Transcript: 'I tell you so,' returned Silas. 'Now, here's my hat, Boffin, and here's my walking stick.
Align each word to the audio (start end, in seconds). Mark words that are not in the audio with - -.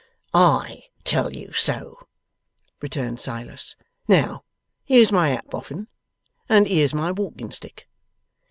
'I 0.33 0.81
tell 1.03 1.31
you 1.31 1.51
so,' 1.51 2.07
returned 2.81 3.19
Silas. 3.19 3.75
'Now, 4.07 4.43
here's 4.83 5.11
my 5.11 5.29
hat, 5.29 5.47
Boffin, 5.51 5.89
and 6.49 6.67
here's 6.67 6.95
my 6.95 7.11
walking 7.11 7.51
stick. 7.51 7.87